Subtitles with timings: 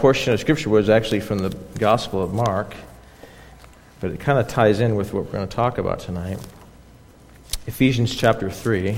[0.00, 2.74] portion of Scripture was actually from the Gospel of Mark,
[4.00, 6.38] but it kind of ties in with what we're going to talk about tonight.
[7.66, 8.96] Ephesians chapter 3.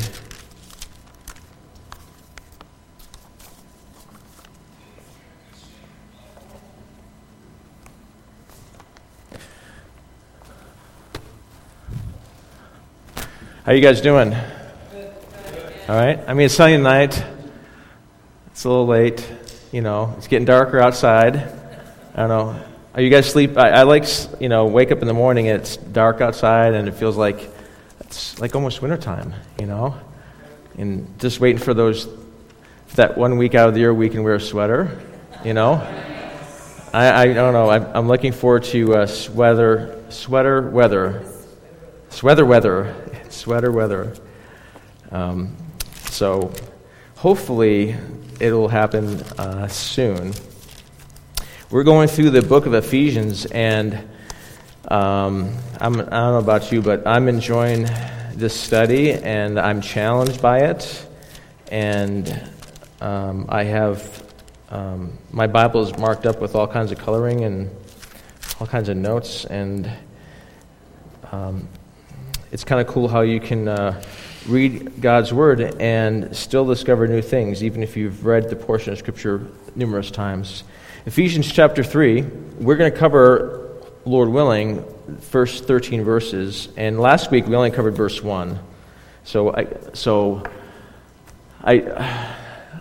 [13.65, 14.33] How you guys doing?
[15.89, 16.21] All right.
[16.29, 17.25] I mean, it's Sunday night.
[18.53, 19.42] It's a little late.
[19.73, 21.35] You know, it's getting darker outside.
[22.15, 22.63] I don't know.
[22.95, 23.57] Are you guys sleep?
[23.57, 24.05] I, I like,
[24.39, 27.49] you know, wake up in the morning and it's dark outside and it feels like
[28.01, 29.97] it's like almost wintertime, you know?
[30.77, 34.23] And just waiting for those, for that one week out of the year we can
[34.23, 35.01] wear a sweater,
[35.43, 35.77] you know?
[36.93, 37.71] I, I don't know.
[37.71, 41.25] I'm, I'm looking forward to uh, sweater, sweater weather.
[42.11, 42.95] Sweater weather.
[43.31, 44.15] Sweater weather.
[45.11, 45.57] Um,
[46.11, 46.53] so
[47.17, 47.97] hopefully
[48.43, 50.33] it'll happen uh, soon.
[51.71, 53.95] We're going through the book of Ephesians, and
[54.89, 57.89] um, I'm, I don't know about you, but I'm enjoying
[58.35, 61.07] this study, and I'm challenged by it.
[61.71, 62.51] And
[63.01, 64.25] um, I have
[64.71, 67.71] um, my Bible is marked up with all kinds of coloring and
[68.59, 69.89] all kinds of notes, and
[71.31, 71.69] um,
[72.51, 73.69] it's kind of cool how you can.
[73.69, 74.03] Uh,
[74.47, 78.99] read God's Word and still discover new things, even if you've read the portion of
[78.99, 80.65] Scripture numerous times.
[81.07, 82.23] Ephesians chapter 3,
[82.61, 84.85] we're going to cover, Lord willing,
[85.21, 86.69] first 13 verses.
[86.77, 88.59] And last week we only covered verse 1.
[89.25, 90.45] So I, so
[91.63, 92.35] I,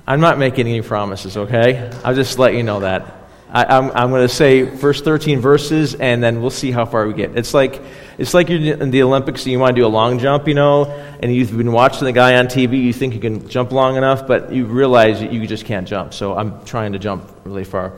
[0.08, 1.92] I'm not making any promises, okay?
[2.04, 3.21] I'll just let you know that.
[3.54, 6.86] I, am I'm, I'm going to say first 13 verses, and then we'll see how
[6.86, 7.38] far we get.
[7.38, 7.82] It's like,
[8.18, 10.54] it's like you're in the Olympics and you want to do a long jump, you
[10.54, 10.86] know,
[11.22, 14.26] and you've been watching the guy on TV, you think you can jump long enough,
[14.26, 16.14] but you realize that you just can't jump.
[16.14, 17.94] So I'm trying to jump really far.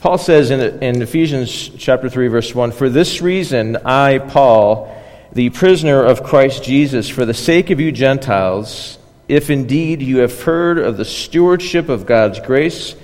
[0.00, 4.94] Paul says in, in Ephesians chapter 3, verse 1 For this reason, I, Paul,
[5.32, 10.42] the prisoner of Christ Jesus, for the sake of you Gentiles, if indeed you have
[10.42, 12.94] heard of the stewardship of God's grace,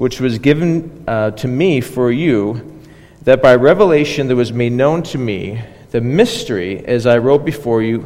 [0.00, 2.80] which was given uh, to me for you,
[3.20, 7.82] that by revelation there was made known to me the mystery as I wrote before
[7.82, 7.98] you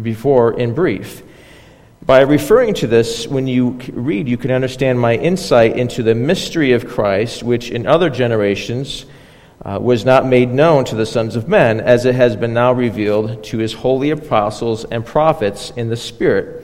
[0.00, 1.22] before in brief.
[2.06, 6.72] By referring to this, when you read, you can understand my insight into the mystery
[6.72, 9.04] of Christ, which in other generations
[9.62, 12.72] uh, was not made known to the sons of men, as it has been now
[12.72, 16.61] revealed to his holy apostles and prophets in the Spirit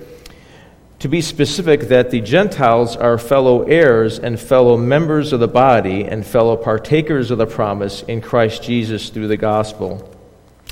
[1.00, 6.04] to be specific, that the Gentiles are fellow heirs and fellow members of the body
[6.04, 10.12] and fellow partakers of the promise in Christ Jesus through the gospel,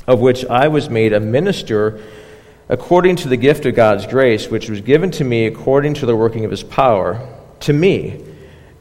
[0.05, 2.03] of which I was made a minister
[2.67, 6.15] according to the gift of God's grace, which was given to me according to the
[6.15, 7.25] working of his power.
[7.61, 8.25] To me,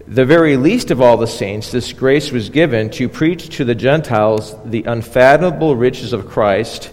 [0.09, 3.75] the very least of all the saints, this grace was given to preach to the
[3.77, 6.91] Gentiles the unfathomable riches of Christ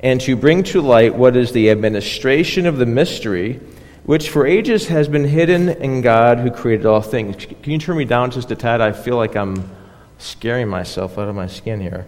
[0.00, 3.60] and to bring to light what is the administration of the mystery
[4.04, 7.46] which for ages has been hidden in God who created all things.
[7.46, 8.80] Can you turn me down just a tad?
[8.80, 9.70] I feel like I'm
[10.18, 12.06] scaring myself out of my skin here.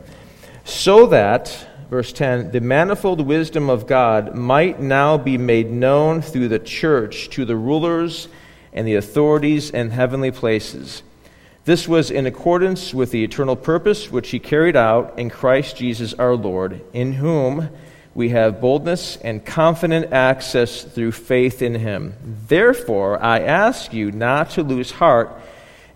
[0.65, 6.49] So that, verse 10, the manifold wisdom of God might now be made known through
[6.49, 8.29] the church to the rulers
[8.73, 11.03] and the authorities in heavenly places.
[11.65, 16.13] This was in accordance with the eternal purpose which he carried out in Christ Jesus
[16.15, 17.71] our Lord, in whom
[18.15, 22.15] we have boldness and confident access through faith in him.
[22.47, 25.41] Therefore, I ask you not to lose heart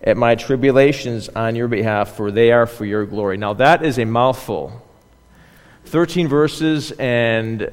[0.03, 3.37] at my tribulations on your behalf, for they are for your glory.
[3.37, 4.85] Now, that is a mouthful.
[5.85, 7.71] 13 verses, and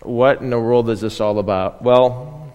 [0.00, 1.82] what in the world is this all about?
[1.82, 2.52] Well,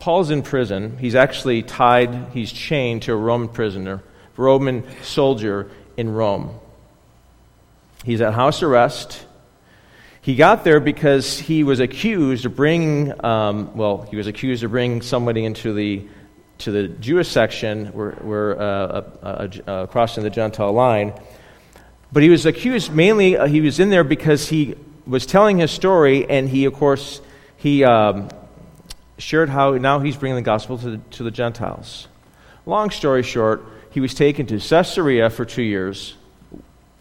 [0.00, 0.98] Paul's in prison.
[0.98, 4.02] He's actually tied, he's chained to a Roman prisoner,
[4.36, 6.58] Roman soldier in Rome.
[8.04, 9.26] He's at house arrest.
[10.20, 14.70] He got there because he was accused of bringing, um, well, he was accused of
[14.70, 16.06] bringing somebody into the
[16.58, 21.12] to the Jewish section, where uh, uh, uh, uh, crossing the Gentile line.
[22.12, 23.36] But he was accused mainly.
[23.36, 27.20] Uh, he was in there because he was telling his story, and he, of course,
[27.56, 28.28] he um,
[29.18, 32.06] shared how now he's bringing the gospel to the, to the Gentiles.
[32.64, 36.14] Long story short, he was taken to Caesarea for two years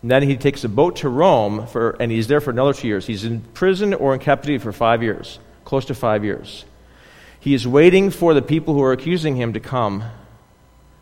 [0.02, 2.88] and then he takes a boat to Rome, for, and he's there for another two
[2.88, 3.06] years.
[3.06, 6.66] He's in prison or in captivity for five years, close to five years.
[7.40, 10.04] He is waiting for the people who are accusing him to come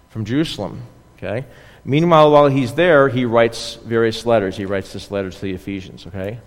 [0.10, 0.84] from Jerusalem.
[1.18, 1.46] Okay?
[1.86, 4.58] Meanwhile, while he's there, he writes various letters.
[4.58, 6.06] He writes this letter to the Ephesians.
[6.08, 6.40] Okay?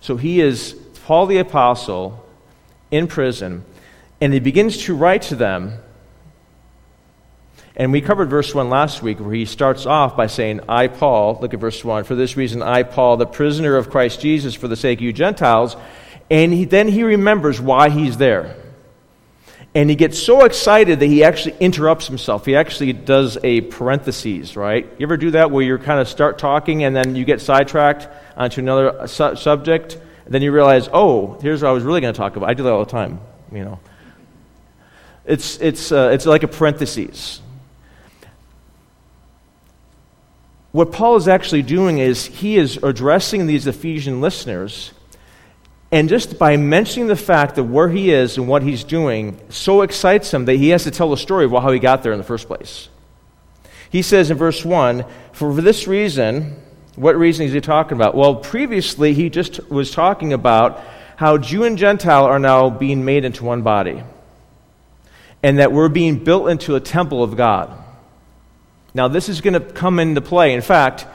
[0.00, 0.72] So he is
[1.04, 2.24] Paul the Apostle
[2.90, 3.64] in prison,
[4.20, 5.78] And he begins to write to them.
[7.78, 11.38] And we covered verse 1 last week, where he starts off by saying, I, Paul,
[11.40, 14.66] look at verse 1, for this reason, I, Paul, the prisoner of Christ Jesus, for
[14.66, 15.76] the sake of you Gentiles.
[16.28, 18.56] And he, then he remembers why he's there.
[19.76, 22.44] And he gets so excited that he actually interrupts himself.
[22.44, 24.84] He actually does a parenthesis, right?
[24.98, 28.08] You ever do that where you kind of start talking and then you get sidetracked
[28.36, 29.94] onto another su- subject?
[30.24, 32.48] And then you realize, oh, here's what I was really going to talk about.
[32.48, 33.20] I do that all the time,
[33.52, 33.78] you know.
[35.24, 37.40] It's, it's, uh, it's like a parenthesis.
[40.72, 44.92] What Paul is actually doing is he is addressing these Ephesian listeners
[45.90, 49.80] and just by mentioning the fact of where he is and what he's doing, so
[49.80, 52.18] excites him that he has to tell the story of how he got there in
[52.18, 52.88] the first place.
[53.88, 56.60] He says in verse 1 For this reason,
[56.94, 58.14] what reason is he talking about?
[58.14, 60.84] Well, previously he just was talking about
[61.16, 64.02] how Jew and Gentile are now being made into one body,
[65.42, 67.82] and that we're being built into a temple of God.
[68.94, 70.54] Now, this is going to come into play.
[70.54, 71.06] In fact,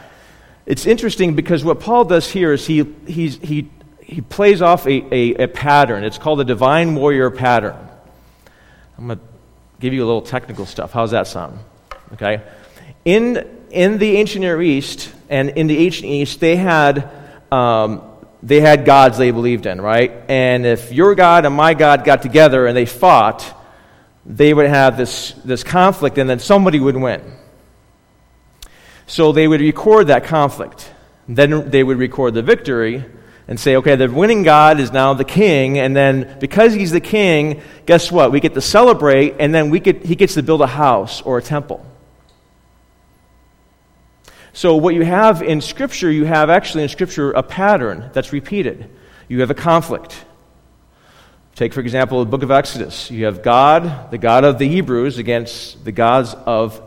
[0.66, 3.70] it's interesting because what Paul does here is he, he
[4.04, 6.04] he plays off a, a, a pattern.
[6.04, 7.75] It's called the divine warrior pattern.
[8.98, 9.25] I'm going to
[9.80, 10.92] give you a little technical stuff.
[10.92, 11.60] How's that sound?
[12.14, 12.42] Okay.
[13.06, 17.10] In, in the ancient Near East, and in the ancient East, they had,
[17.52, 18.04] um,
[18.44, 20.12] they had gods they believed in, right?
[20.28, 23.44] And if your God and my God got together and they fought,
[24.25, 27.22] they would have this, this conflict, and then somebody would win.
[29.05, 30.91] So they would record that conflict.
[31.27, 33.05] Then they would record the victory,
[33.47, 37.01] and say, okay, the winning God is now the king, and then because he's the
[37.01, 38.31] king, guess what?
[38.31, 41.38] We get to celebrate, and then we get, he gets to build a house or
[41.38, 41.85] a temple.
[44.53, 48.89] So, what you have in Scripture, you have actually in Scripture a pattern that's repeated.
[49.27, 50.25] You have a conflict.
[51.55, 53.11] Take, for example, the book of Exodus.
[53.11, 56.81] You have God, the God of the Hebrews, against the gods of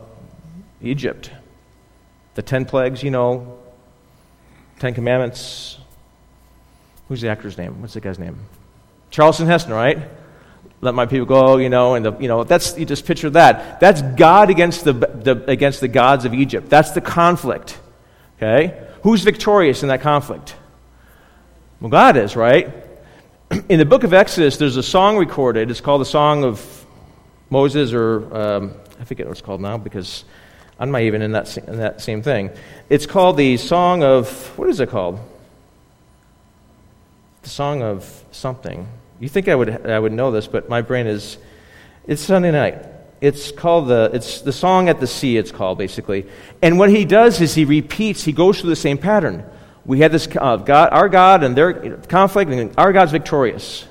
[0.81, 1.29] Egypt.
[2.37, 3.57] The ten plagues, you know,
[4.77, 5.79] Ten Commandments,
[7.07, 7.81] Who's the actor's name?
[7.81, 8.37] What's the guy's name?
[9.09, 9.97] Charlton Heston, right?
[10.81, 13.79] Let my people go, you know, and the, you know, that's you just picture that.
[13.79, 16.69] That's God against the, the against the gods of Egypt.
[16.69, 17.79] That's the conflict.
[18.37, 18.87] Okay?
[19.03, 20.55] Who's victorious in that conflict?
[21.79, 22.73] Well, God is, right?
[23.69, 25.71] In the book of Exodus, there's a song recorded.
[25.71, 26.85] It's called the Song of
[27.49, 30.25] Moses, or um, I forget what it's called now because
[30.79, 32.51] I'm not even in that, in that same thing.
[32.89, 35.19] It's called the Song of, what is it called?
[37.47, 38.85] the song of something.
[39.21, 41.37] You think I would, I would know this, but my brain is.
[42.05, 42.85] It's Sunday night.
[43.21, 46.25] It's called the, it's the song at the sea, it's called basically.
[46.61, 49.49] And what he does is he repeats, he goes through the same pattern.
[49.85, 53.85] We had this uh, God, our God and their conflict, and our God's victorious.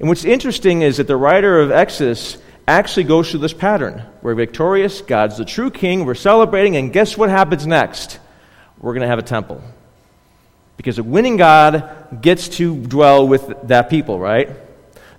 [0.00, 4.02] And what's interesting is that the writer of Exodus actually goes through this pattern.
[4.22, 8.18] We're victorious, God's the true king, we're celebrating, and guess what happens next?
[8.78, 9.62] We're going to have a temple.
[10.76, 14.50] Because a winning God gets to dwell with that people, right?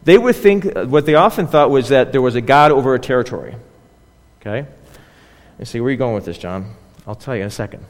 [0.04, 3.00] They would think, what they often thought was that there was a God over a
[3.00, 3.56] territory.
[4.42, 4.68] Okay?
[5.58, 6.76] And see, where are you going with this, John?
[7.08, 7.86] I'll tell you in a second.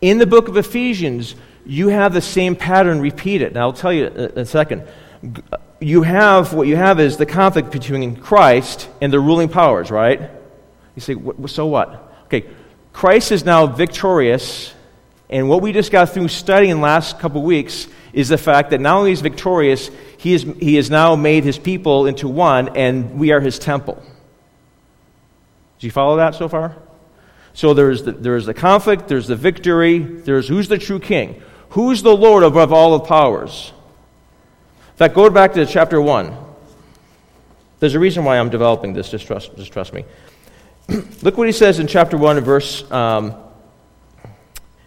[0.00, 1.34] In the book of Ephesians,
[1.64, 3.54] you have the same pattern repeated.
[3.54, 4.86] Now, I'll tell you in a second.
[5.80, 10.20] You have, what you have is the conflict between Christ and the ruling powers, right?
[10.94, 11.16] You say,
[11.46, 12.12] so what?
[12.24, 12.44] Okay,
[12.92, 14.74] Christ is now victorious
[15.28, 18.98] and what we just got through studying last couple weeks is the fact that not
[18.98, 23.32] only is victorious, he, is, he has now made his people into one, and we
[23.32, 24.02] are his temple.
[25.78, 26.76] Do you follow that so far?
[27.54, 31.42] So there's the, there's the conflict, there's the victory, there's who's the true king?
[31.70, 33.72] Who's the Lord above all the powers?
[34.96, 36.36] In fact, go back to chapter 1.
[37.80, 40.04] There's a reason why I'm developing this, just trust, just trust me.
[41.22, 43.34] Look what he says in chapter 1 verse um,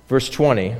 [0.09, 0.75] Verse 20.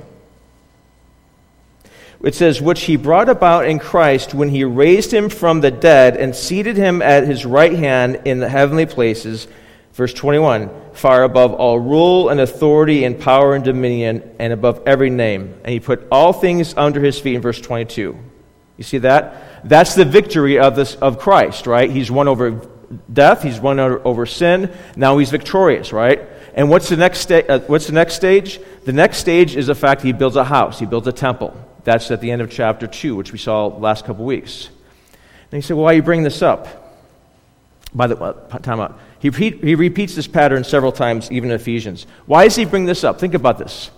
[2.24, 6.18] It says, Which he brought about in Christ when he raised him from the dead
[6.18, 9.48] and seated him at his right hand in the heavenly places.
[9.94, 15.12] Verse 21 Far above all rule and authority and power and dominion, and above every
[15.12, 15.54] name.
[15.64, 18.18] And he put all things under his feet in verse 22.
[18.80, 19.68] You see that?
[19.68, 21.92] That's the victory of, this, of Christ, right?
[21.92, 22.66] He's won over
[23.12, 24.74] death, he's won over sin.
[24.96, 26.22] Now he's victorious, right?
[26.54, 28.58] And what's the next sta- uh, what's the next stage?
[28.86, 31.54] The next stage is the fact he builds a house, he builds a temple.
[31.84, 34.70] That's at the end of chapter 2, which we saw last couple weeks.
[35.52, 36.96] And he said, Well, why are you bringing this up?
[37.94, 38.16] By the
[38.62, 38.98] time out.
[39.20, 42.08] He, he repeats this pattern several times, even in Ephesians.
[42.28, 43.20] Why does he bring this up?
[43.20, 43.92] Think about this.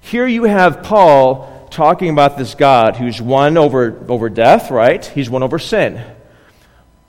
[0.00, 5.04] Here you have Paul talking about this God who's won over, over death, right?
[5.04, 6.04] He's won over sin.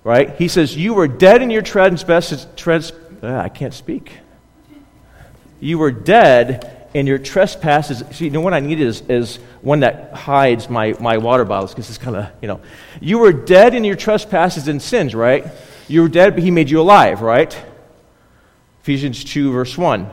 [0.04, 0.36] right?
[0.38, 2.48] He says, You were dead in your trespasses.
[2.56, 2.92] Trans,
[3.22, 4.18] uh, I can't speak.
[5.60, 8.04] You were dead in your trespasses.
[8.12, 11.72] See, you know what I need is, is one that hides my, my water bottles
[11.72, 12.62] because it's kind of, you know.
[13.02, 15.46] You were dead in your trespasses and sins, right?
[15.88, 17.58] You were dead, but he made you alive, right?
[18.82, 20.10] Ephesians 2, verse 1.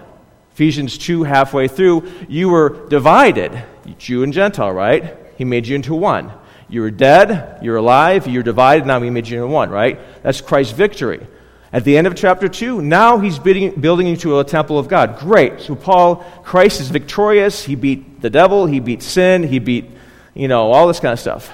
[0.52, 3.62] Ephesians 2, halfway through, you were divided,
[3.98, 5.16] Jew and Gentile, right?
[5.36, 6.32] He made you into one.
[6.68, 9.98] You were dead, you're alive, you're divided, now he made you into one, right?
[10.22, 11.26] That's Christ's victory.
[11.72, 15.18] At the end of chapter 2, now he's building, building into a temple of God.
[15.18, 15.60] Great.
[15.60, 17.64] So, Paul, Christ is victorious.
[17.64, 19.90] He beat the devil, he beat sin, he beat,
[20.34, 21.52] you know, all this kind of stuff.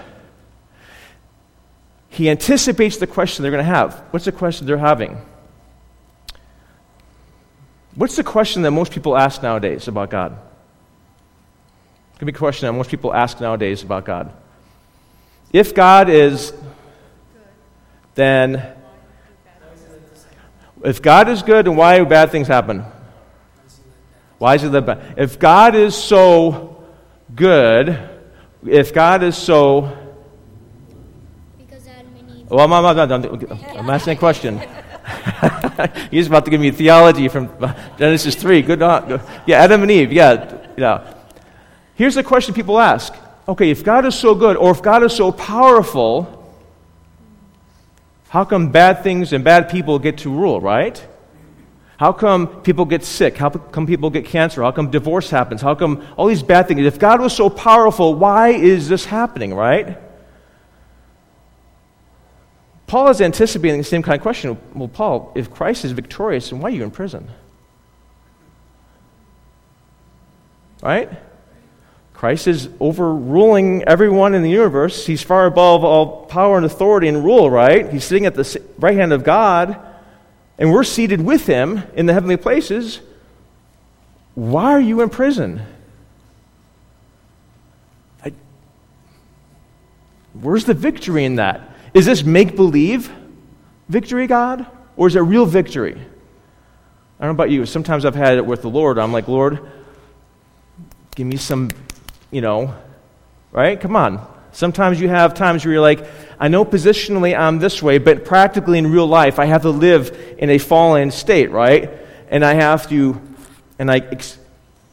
[2.09, 3.99] He anticipates the question they're going to have.
[4.11, 5.21] What's the question they're having?
[7.95, 10.39] What's the question that most people ask nowadays about God?
[12.17, 14.33] It could be a question that most people ask nowadays about God.
[15.53, 16.55] If God is,
[18.15, 18.73] then
[20.83, 22.87] if God is good, then why do bad things happen?
[24.39, 25.15] Why is it that bad?
[25.19, 26.83] If God is so
[27.35, 27.99] good,
[28.65, 29.95] if God is so.
[32.49, 33.47] Well, I'm, I'm, I'm,
[33.77, 34.63] I'm asking a question.
[36.11, 37.51] He's about to give me theology from
[37.99, 38.63] Genesis 3.
[38.63, 39.21] Good, good.
[39.47, 40.13] Yeah, Adam and Eve.
[40.13, 41.16] Yeah, yeah.
[41.97, 43.15] Here's the question people ask
[43.49, 46.33] okay, if God is so good, or if God is so powerful,
[48.29, 51.05] how come bad things and bad people get to rule, right?
[51.99, 53.37] How come people get sick?
[53.37, 54.63] How come people get cancer?
[54.63, 55.63] How come divorce happens?
[55.63, 56.81] How come all these bad things?
[56.81, 59.97] If God was so powerful, why is this happening, right?
[62.87, 64.59] Paul is anticipating the same kind of question.
[64.75, 67.29] Well, Paul, if Christ is victorious, then why are you in prison?
[70.83, 71.11] Right?
[72.17, 75.05] Christ is overruling everyone in the universe.
[75.07, 77.93] He's far above all power and authority and rule, right?
[77.93, 79.79] He's sitting at the right hand of God,
[80.59, 83.01] and we're seated with him in the heavenly places.
[84.35, 85.61] Why are you in prison?
[88.25, 88.33] I,
[90.33, 91.77] where's the victory in that?
[91.93, 93.13] Is this make believe
[93.91, 94.67] victory, God?
[94.97, 95.93] Or is it real victory?
[95.93, 97.67] I don't know about you.
[97.67, 98.99] Sometimes I've had it with the Lord.
[98.99, 99.61] I'm like, Lord,
[101.15, 101.71] give me some,
[102.37, 102.75] you know,
[103.51, 103.81] right?
[103.81, 104.21] Come on.
[104.53, 106.07] Sometimes you have times where you're like,
[106.39, 110.35] I know positionally I'm this way, but practically in real life, I have to live
[110.37, 111.89] in a fallen state, right?
[112.29, 113.19] And I have to,
[113.79, 114.21] and I,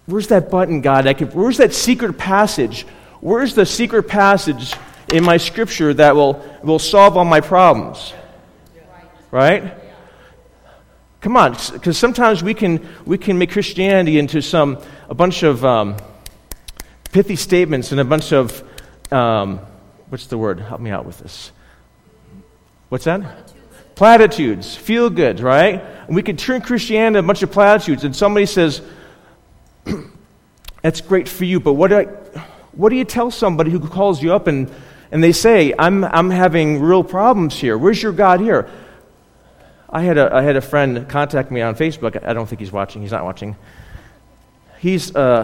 [0.06, 1.06] where's that button, God?
[1.06, 2.84] I can, where's that secret passage?
[3.20, 4.74] Where's the secret passage
[5.10, 8.14] in my scripture that will, will solve all my problems.
[9.32, 9.74] Right?
[11.20, 14.78] Come on, because sometimes we can, we can make Christianity into some,
[15.10, 15.98] a bunch of um,
[17.14, 18.64] pithy statements and a bunch of,
[19.12, 19.60] um,
[20.10, 20.60] what's the word?
[20.60, 21.52] Help me out with this.
[22.90, 23.22] What's that?
[23.22, 23.96] Platitudes.
[23.96, 24.76] platitudes.
[24.76, 25.82] Feel good, right?
[26.08, 28.82] And we can turn Christianity a bunch of platitudes, and somebody says,
[30.82, 32.04] That's great for you, but what do, I,
[32.74, 34.70] what do you tell somebody who calls you up and
[35.14, 37.78] and they say, I'm, I'm having real problems here.
[37.78, 38.68] Where's your God here?
[39.88, 42.26] I had, a, I had a friend contact me on Facebook.
[42.26, 43.04] I don't think he's watching.
[43.04, 43.56] He's not watching.
[44.80, 45.44] He's, uh,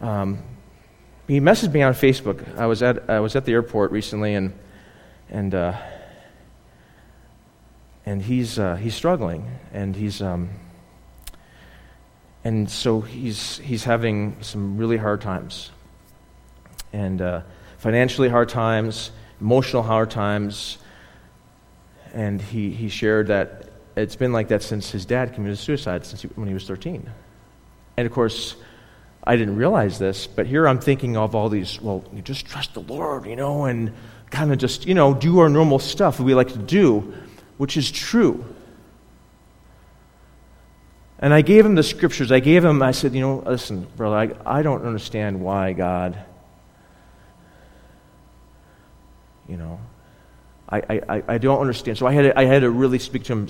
[0.00, 0.42] um,
[1.26, 2.58] he messaged me on Facebook.
[2.58, 4.52] I was at, I was at the airport recently, and,
[5.30, 5.74] and, uh,
[8.04, 9.50] and he's, uh, he's struggling.
[9.72, 10.50] And he's, um,
[12.44, 15.70] and so he's, he's having some really hard times
[16.92, 17.40] and uh,
[17.78, 19.10] financially hard times,
[19.40, 20.78] emotional hard times.
[22.12, 26.22] And he, he shared that it's been like that since his dad committed suicide since
[26.22, 27.10] he, when he was 13.
[27.96, 28.56] And of course,
[29.24, 32.74] I didn't realize this, but here I'm thinking of all these, well, you just trust
[32.74, 33.92] the Lord, you know, and
[34.30, 37.14] kind of just, you know, do our normal stuff we like to do,
[37.56, 38.44] which is true.
[41.18, 42.30] And I gave him the scriptures.
[42.30, 46.18] I gave him, I said, you know, listen, brother, I, I don't understand why God
[49.48, 49.80] You know,
[50.68, 51.98] I, I, I don't understand.
[51.98, 53.48] So I had, to, I had to really speak to him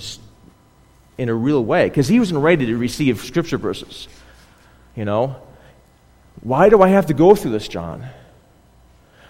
[1.17, 4.07] in a real way because he wasn't ready to receive scripture verses.
[4.95, 5.35] You know,
[6.41, 8.07] why do I have to go through this, John?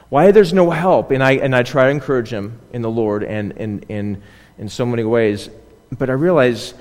[0.10, 1.12] Why there's no help?
[1.12, 4.24] And I, and I try to encourage him in the Lord and in, in,
[4.58, 5.50] in so many ways.
[5.92, 6.74] But I realize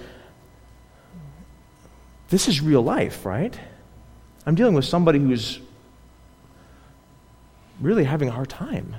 [2.28, 3.59] this is real life, right?
[4.47, 5.61] I'm dealing with somebody who's
[7.81, 8.97] really having a hard time.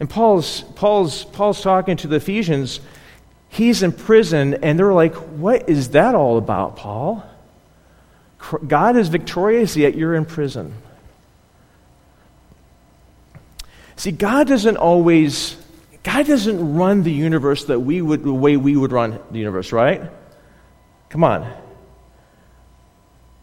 [0.00, 2.80] And Paul's, Paul's, Paul's talking to the Ephesians.
[3.48, 7.24] He's in prison, and they're like, What is that all about, Paul?
[8.66, 10.74] God is victorious, yet you're in prison.
[13.96, 15.56] See, God doesn't always,
[16.04, 19.72] God doesn't run the universe that we would, the way we would run the universe,
[19.72, 20.02] right?
[21.08, 21.52] Come on.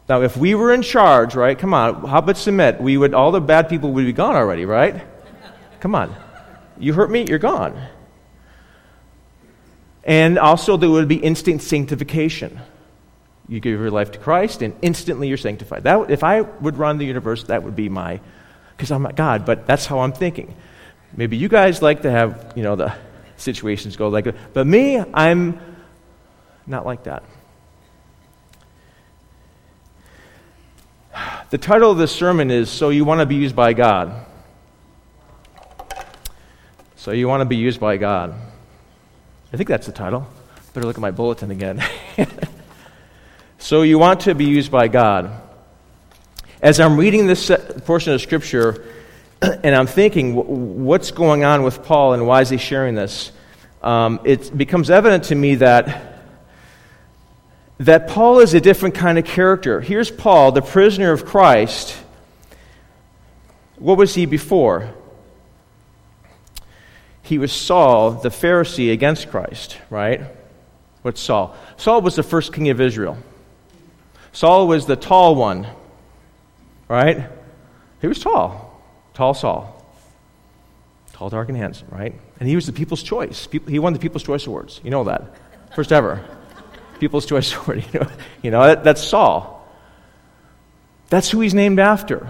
[0.07, 1.57] Now, if we were in charge, right?
[1.57, 2.79] Come on, how about submit?
[2.79, 5.03] We would, all the bad people would be gone already, right?
[5.79, 6.15] Come on.
[6.77, 7.89] You hurt me, you're gone.
[10.03, 12.59] And also, there would be instant sanctification.
[13.47, 15.83] You give your life to Christ, and instantly you're sanctified.
[15.83, 18.19] That, if I would run the universe, that would be my,
[18.75, 20.55] because I'm not God, but that's how I'm thinking.
[21.15, 22.93] Maybe you guys like to have, you know, the
[23.37, 24.35] situations go like that.
[24.53, 25.59] But me, I'm
[26.65, 27.23] not like that.
[31.51, 34.25] The title of this sermon is So You Want to Be Used by God.
[36.95, 38.33] So You Want to Be Used by God.
[39.53, 40.27] I think that's the title.
[40.73, 41.81] Better look at my bulletin again.
[43.65, 45.41] so You Want to Be Used by God.
[46.61, 47.49] As I'm reading this
[47.83, 48.85] portion of Scripture,
[49.41, 53.31] and I'm thinking, what's going on with Paul and why is he sharing this?
[53.81, 56.11] Um, it becomes evident to me that
[57.79, 59.81] that Paul is a different kind of character.
[59.81, 61.97] Here's Paul, the prisoner of Christ.
[63.79, 64.93] What was he before?
[67.23, 70.21] He was Saul, the Pharisee against Christ, right?
[71.01, 71.55] What's Saul?
[71.77, 73.17] Saul was the first king of Israel.
[74.35, 75.65] Saul was the tall one,
[76.89, 77.29] right?
[78.01, 78.81] He was tall.
[79.13, 79.71] Tall Saul.
[81.13, 82.13] Tall, dark, and handsome, right?
[82.41, 83.47] And he was the people's choice.
[83.65, 84.81] He won the People's Choice Awards.
[84.83, 85.23] You know that.
[85.73, 86.21] First ever.
[86.99, 87.85] People's Choice Award.
[87.93, 88.07] You know,
[88.41, 89.65] you know that, that's Saul.
[91.09, 92.27] That's who he's named after.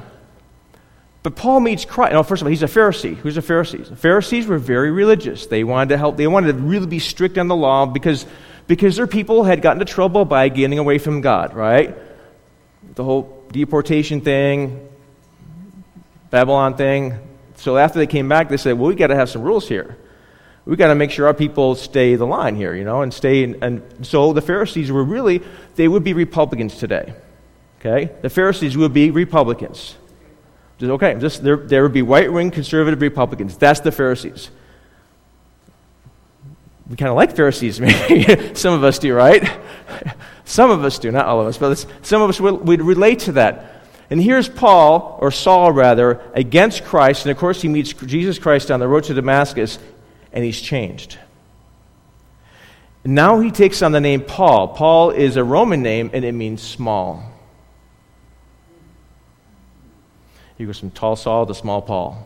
[1.23, 2.13] But Paul meets Christ.
[2.13, 3.15] No, first of all, he's a Pharisee.
[3.15, 3.89] Who's a Pharisee?
[3.89, 5.47] The Pharisees were very religious.
[5.47, 6.17] They wanted to help.
[6.17, 8.27] They wanted to really be strict on the law because,
[8.67, 11.95] because their people had gotten into trouble by getting away from God, right?
[12.95, 14.87] The whole deportation thing,
[16.29, 17.19] Babylon thing.
[17.55, 19.97] So after they came back, they said, well, we've got to have some rules here
[20.65, 23.43] We've got to make sure our people stay the line here, you know, and stay.
[23.43, 25.43] In, and so the Pharisees were really,
[25.75, 27.13] they would be Republicans today.
[27.79, 28.11] Okay?
[28.21, 29.95] The Pharisees would be Republicans.
[30.79, 33.57] Just, okay, just, there, there would be white wing conservative Republicans.
[33.57, 34.49] That's the Pharisees.
[36.89, 38.55] We kind of like Pharisees, maybe.
[38.55, 39.49] some of us do, right?
[40.45, 43.19] some of us do, not all of us, but some of us would, would relate
[43.19, 43.83] to that.
[44.09, 48.69] And here's Paul, or Saul rather, against Christ, and of course he meets Jesus Christ
[48.69, 49.79] on the road to Damascus,
[50.31, 51.17] and he's changed.
[53.05, 54.69] Now he takes on the name Paul.
[54.69, 57.23] Paul is a Roman name and it means small.
[60.57, 62.25] He goes from tall Saul to small Paul.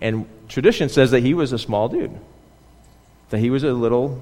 [0.00, 2.18] And tradition says that he was a small dude,
[3.30, 4.20] that he was a little,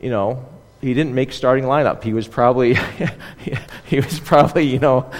[0.00, 0.44] you know,
[0.80, 2.02] he didn't make starting lineup.
[2.02, 2.74] He was probably,
[3.86, 5.10] he was probably, you know,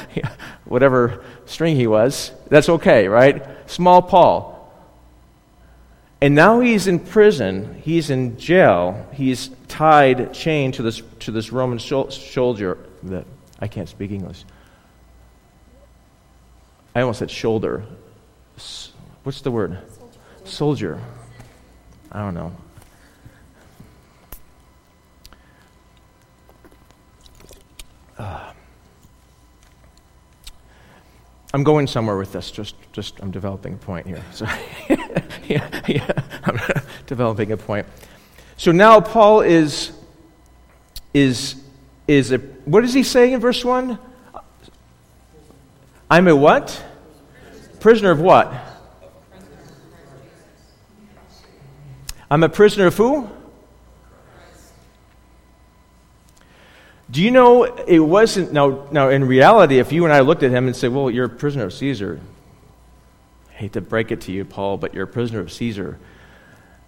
[0.65, 2.33] whatever string he was.
[2.49, 3.45] That's okay, right?
[3.71, 4.53] Small Paul.
[6.21, 11.51] And now he's in prison, he's in jail, he's tied, chained to this, to this
[11.51, 13.27] Roman soldier that
[13.59, 14.45] I can't speak English.
[16.95, 17.85] I almost said shoulder.
[19.25, 19.79] What's the word?
[19.97, 20.19] Soldier.
[20.45, 21.01] Soldier.
[22.13, 22.53] I don't know.
[28.23, 28.53] Uh,
[31.53, 32.53] I'm going somewhere with this.
[32.53, 34.23] Just, just I'm developing a point here.
[34.31, 34.45] So,
[35.49, 36.13] yeah, yeah,
[36.45, 36.61] I'm
[37.07, 37.85] developing a point.
[38.57, 39.91] So now Paul is,
[41.13, 41.57] is,
[42.07, 43.99] is a, what is he saying in verse 1?
[46.09, 46.81] I'm a what?
[47.81, 48.55] Prisoner of what?
[52.31, 53.29] I'm a prisoner of who?
[57.13, 60.51] Do you know it wasn't now now in reality if you and I looked at
[60.51, 62.19] him and said, "Well, you're a prisoner of Caesar."
[63.51, 65.99] I hate to break it to you, Paul, but you're a prisoner of Caesar.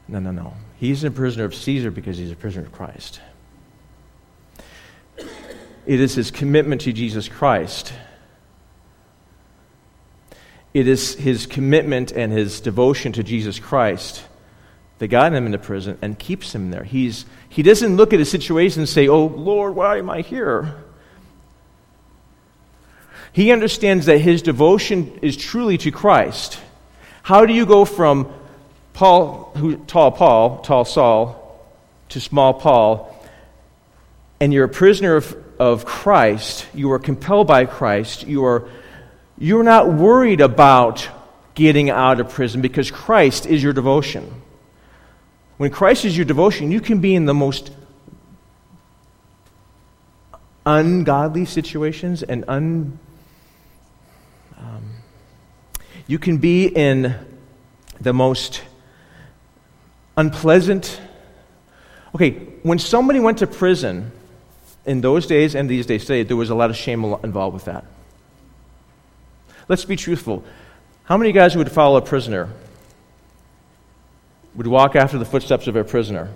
[0.08, 0.54] No, no, no.
[0.78, 3.20] He's a prisoner of Caesar because he's a prisoner of Christ.
[5.86, 7.92] It is his commitment to Jesus Christ.
[10.72, 14.22] It is his commitment and his devotion to Jesus Christ
[14.98, 16.84] that got him into prison and keeps him there.
[16.84, 20.76] He's, he doesn't look at his situation and say, Oh, Lord, why am I here?
[23.32, 26.60] He understands that his devotion is truly to Christ.
[27.22, 28.32] How do you go from
[28.92, 31.66] Paul, who, tall Paul, tall Saul,
[32.10, 33.10] to small Paul,
[34.38, 38.68] and you're a prisoner of, of Christ, you are compelled by Christ, you are,
[39.36, 41.08] you're not worried about
[41.56, 44.42] getting out of prison because Christ is your devotion.
[45.56, 47.70] When Christ is your devotion, you can be in the most
[50.66, 52.98] ungodly situations and un,
[54.58, 54.82] um,
[56.06, 57.14] you can be in
[58.00, 58.62] the most
[60.16, 61.00] unpleasant.
[62.14, 62.30] Okay,
[62.62, 64.10] when somebody went to prison
[64.86, 67.64] in those days and these days today, there was a lot of shame involved with
[67.66, 67.84] that.
[69.68, 70.44] Let's be truthful.
[71.04, 72.48] How many guys would follow a prisoner?
[74.56, 76.32] Would walk after the footsteps of a prisoner?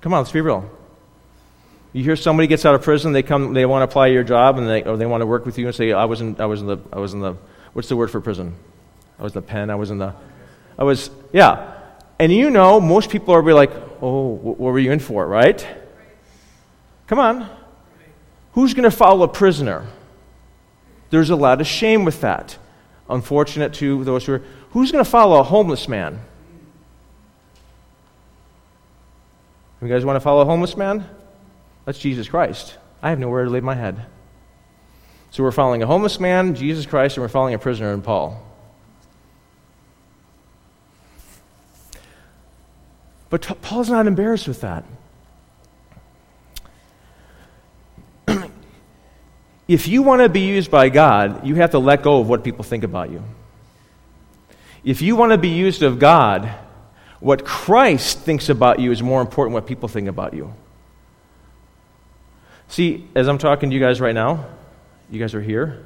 [0.00, 0.68] Come on, let's be real.
[1.92, 4.56] You hear somebody gets out of prison, they come, they want to apply your job,
[4.56, 6.46] and they, or they want to work with you and say, I was in, I
[6.46, 7.36] was in the, I was in the,
[7.74, 8.54] what's the word for prison?
[9.18, 10.14] I was in the pen, I was in the,
[10.78, 11.74] I was, yeah.
[12.18, 15.66] And you know, most people are be like, oh, what were you in for, right?
[17.06, 17.48] Come on.
[18.52, 19.86] Who's going to follow a prisoner?
[21.10, 22.56] There's a lot of shame with that.
[23.08, 24.42] Unfortunate to those who are.
[24.70, 26.20] Who's going to follow a homeless man?
[29.82, 31.04] You guys want to follow a homeless man?
[31.84, 32.78] That's Jesus Christ.
[33.02, 34.06] I have nowhere to lay my head.
[35.32, 38.40] So we're following a homeless man, Jesus Christ, and we're following a prisoner in Paul.
[43.28, 44.84] But Paul's not embarrassed with that.
[49.66, 52.44] if you want to be used by God, you have to let go of what
[52.44, 53.24] people think about you.
[54.84, 56.54] If you want to be used of God,
[57.22, 60.52] what Christ thinks about you is more important what people think about you.
[62.66, 64.44] See, as I'm talking to you guys right now,
[65.08, 65.84] you guys are here.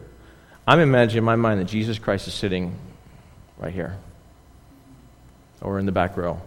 [0.67, 2.75] I'm imagining in my mind that Jesus Christ is sitting
[3.59, 3.99] right here
[5.61, 6.41] or in the back row.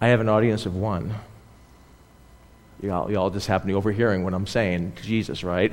[0.00, 1.14] I have an audience of one.
[2.80, 5.72] Y'all, y'all just happen to be overhearing what I'm saying Jesus, right?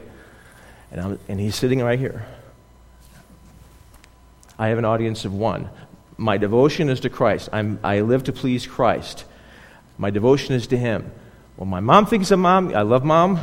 [0.92, 2.26] And, I'm, and he's sitting right here.
[4.58, 5.70] I have an audience of one.
[6.20, 7.48] My devotion is to Christ.
[7.54, 9.24] I'm, I live to please Christ.
[9.98, 11.10] My devotion is to Him.
[11.56, 12.76] Well, my mom thinks of mom.
[12.76, 13.40] I love mom,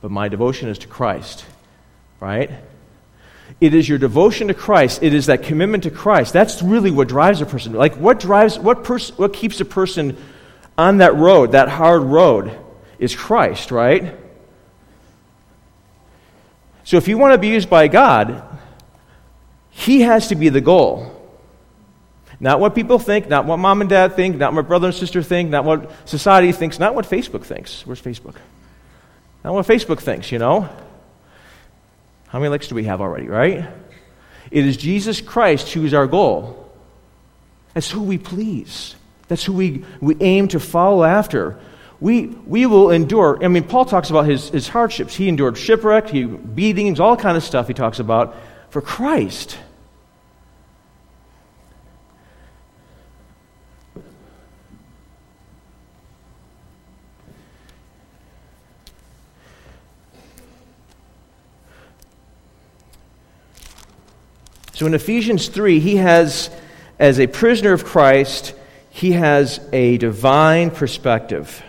[0.00, 1.44] but my devotion is to Christ,
[2.18, 2.50] right?
[3.60, 5.02] It is your devotion to Christ.
[5.02, 6.32] It is that commitment to Christ.
[6.32, 7.74] That's really what drives a person.
[7.74, 10.16] Like, what drives, what, pers- what keeps a person
[10.78, 12.58] on that road, that hard road,
[12.98, 14.16] is Christ, right?
[16.84, 18.42] So if you want to be used by God,
[19.68, 21.19] He has to be the goal.
[22.42, 25.22] Not what people think, not what mom and dad think, not what brother and sister
[25.22, 27.86] think, not what society thinks, not what Facebook thinks.
[27.86, 28.36] Where's Facebook?
[29.44, 30.68] Not what Facebook thinks, you know?
[32.28, 33.68] How many likes do we have already, right?
[34.50, 36.72] It is Jesus Christ who is our goal.
[37.74, 38.94] That's who we please.
[39.28, 41.60] That's who we, we aim to follow after.
[42.00, 43.38] We, we will endure.
[43.44, 45.14] I mean, Paul talks about his, his hardships.
[45.14, 48.34] He endured shipwreck, he, beatings, all kind of stuff he talks about
[48.70, 49.58] for Christ.
[64.80, 66.48] So in Ephesians 3, he has,
[66.98, 68.54] as a prisoner of Christ,
[68.88, 71.62] he has a divine perspective.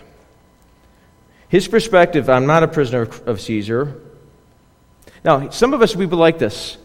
[1.50, 4.00] His perspective, I'm not a prisoner of Caesar.
[5.22, 6.78] Now, some of us, we would like this.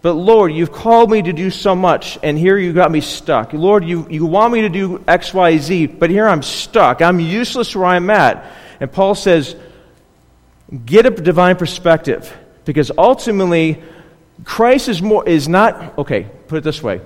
[0.00, 3.52] But Lord, you've called me to do so much, and here you got me stuck.
[3.52, 7.02] Lord, you, you want me to do X, Y, Z, but here I'm stuck.
[7.02, 8.42] I'm useless where I'm at.
[8.80, 9.54] And Paul says,
[10.86, 13.82] get a divine perspective, because ultimately,
[14.42, 17.00] Christ is more is not okay, put it this way.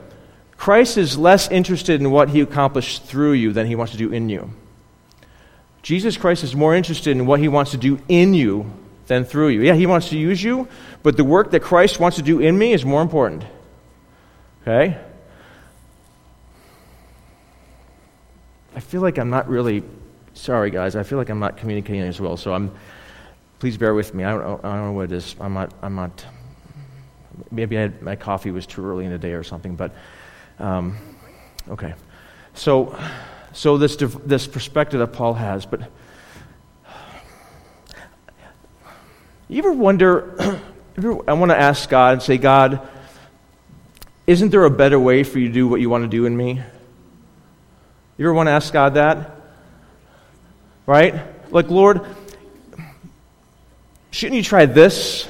[0.56, 4.12] Christ is less interested in what he accomplished through you than he wants to do
[4.12, 4.50] in you.
[5.82, 8.70] Jesus Christ is more interested in what he wants to do in you
[9.06, 9.62] than through you.
[9.62, 10.66] Yeah, he wants to use you,
[11.02, 13.44] but the work that Christ wants to do in me is more important.
[14.62, 14.98] Okay?
[18.74, 19.82] I feel like I'm not really
[20.34, 20.94] sorry guys.
[20.94, 22.36] I feel like I'm not communicating as well.
[22.36, 22.70] So I'm
[23.58, 24.24] please bear with me.
[24.24, 25.34] I don't, I don't know what it is.
[25.40, 26.24] I'm not I'm not
[27.50, 29.92] maybe had, my coffee was too early in the day or something, but
[30.58, 30.96] um,
[31.68, 31.94] okay.
[32.54, 32.98] So,
[33.52, 35.80] so this, this perspective that Paul has, but
[39.48, 40.60] you ever wonder,
[41.26, 42.86] I want to ask God and say, God,
[44.26, 46.36] isn't there a better way for you to do what you want to do in
[46.36, 46.60] me?
[48.18, 49.36] You ever want to ask God that?
[50.84, 51.14] Right?
[51.50, 52.04] Like, Lord,
[54.10, 55.28] shouldn't you try this?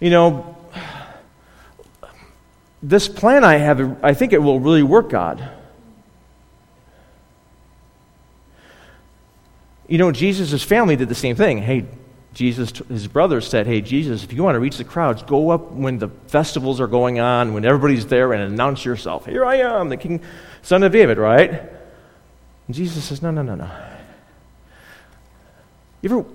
[0.00, 0.56] You know,
[2.82, 5.48] this plan I have, I think it will really work, God.
[9.88, 11.58] You know, Jesus' family did the same thing.
[11.58, 11.86] Hey,
[12.34, 15.72] Jesus, his brothers said, Hey, Jesus, if you want to reach the crowds, go up
[15.72, 19.24] when the festivals are going on, when everybody's there, and announce yourself.
[19.24, 20.20] Here I am, the king,
[20.60, 21.50] son of David, right?
[21.50, 23.70] And Jesus says, No, no, no, no.
[26.02, 26.28] You ever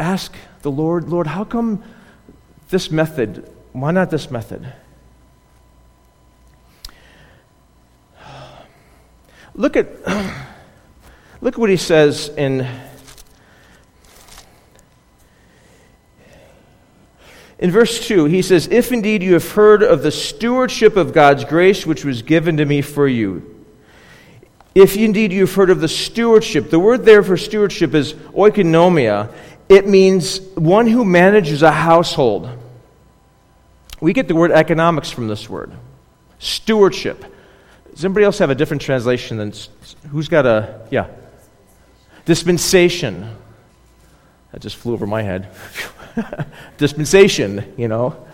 [0.00, 1.82] ask the Lord, Lord, how come
[2.68, 4.72] this method, why not this method?
[9.54, 9.86] Look at,
[11.40, 12.68] look at what he says in,
[17.58, 18.26] in verse 2.
[18.26, 22.20] He says, If indeed you have heard of the stewardship of God's grace which was
[22.22, 23.54] given to me for you.
[24.74, 29.32] If indeed you've heard of the stewardship, the word there for stewardship is oikonomia,
[29.68, 32.48] it means one who manages a household.
[34.00, 35.72] We get the word economics from this word
[36.38, 37.24] stewardship.
[37.90, 39.54] Does anybody else have a different translation than
[40.10, 41.08] who's got a, yeah?
[42.26, 43.36] Dispensation.
[44.52, 45.48] That just flew over my head.
[46.76, 48.26] Dispensation, you know.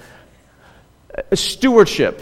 [1.30, 2.20] A stewardship.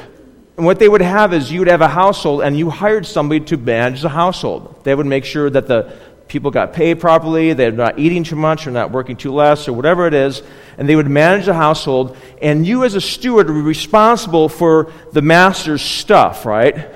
[0.56, 3.40] And what they would have is you would have a household and you hired somebody
[3.46, 4.84] to manage the household.
[4.84, 5.96] They would make sure that the
[6.30, 9.72] people got paid properly, they're not eating too much or not working too less or
[9.72, 10.42] whatever it is,
[10.78, 12.16] and they would manage the household.
[12.40, 16.88] And you, as a steward, be responsible for the master's stuff, right?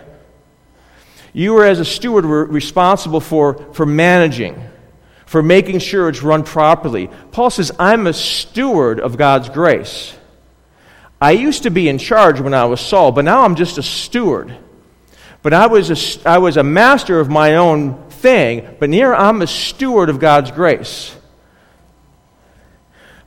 [1.33, 4.63] You, were, as a steward, were responsible for, for managing,
[5.27, 7.11] for making sure it's run properly.
[7.33, 10.17] Paul says, I'm a steward of God's grace.
[11.21, 13.83] I used to be in charge when I was Saul, but now I'm just a
[13.83, 14.57] steward.
[15.43, 19.43] But I was a, I was a master of my own thing, but here I'm
[19.43, 21.15] a steward of God's grace.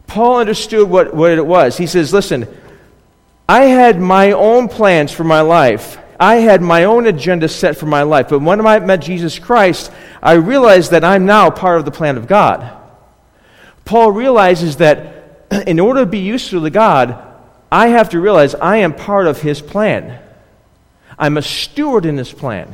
[0.08, 1.78] Paul understood what, what it was.
[1.78, 2.48] He says, Listen,
[3.48, 6.00] I had my own plans for my life.
[6.20, 8.30] I had my own agenda set for my life.
[8.30, 12.18] But when I met Jesus Christ, I realized that I'm now part of the plan
[12.18, 12.76] of God.
[13.86, 17.24] Paul realizes that in order to be useful to God,
[17.72, 20.20] I have to realize I am part of his plan.
[21.20, 22.74] I'm a steward in his plan.